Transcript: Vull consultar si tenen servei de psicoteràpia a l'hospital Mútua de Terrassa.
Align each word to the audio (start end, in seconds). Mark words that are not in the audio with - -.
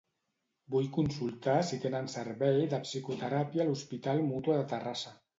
Vull 0.75 0.87
consultar 0.93 1.57
si 1.67 1.77
tenen 1.83 2.07
servei 2.13 2.57
de 2.71 2.79
psicoteràpia 2.85 3.63
a 3.65 3.67
l'hospital 3.67 4.23
Mútua 4.31 4.57
de 4.61 4.65
Terrassa. 4.73 5.13